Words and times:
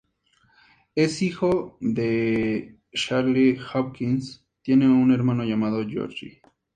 Es 0.95 1.21
hijo 1.21 1.77
de 1.79 2.75
Charlie 2.91 3.59
Hawkins, 3.59 4.43
tiene 4.63 4.89
un 4.89 5.11
hermano 5.13 5.43
llamado 5.43 5.87
George. 5.87 6.41